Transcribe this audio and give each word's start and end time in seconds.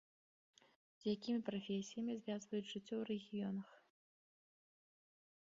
З 1.03 1.13
якімі 1.17 1.39
прафесіямі 1.49 2.15
звязваюць 2.23 2.71
жыццё 2.71 2.95
ў 3.01 3.03
рэгіёнах. 3.11 3.71